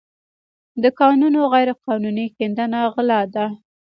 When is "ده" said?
3.35-3.45